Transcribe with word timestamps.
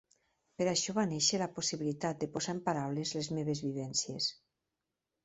Per 0.59 0.65
això 0.69 0.93
va 0.99 1.03
néixer 1.11 1.39
la 1.41 1.47
possibilitat 1.57 2.23
de 2.23 2.29
posar 2.37 2.55
en 2.55 2.63
paraules 2.71 3.13
les 3.19 3.29
meves 3.39 3.63
vivències. 3.67 4.31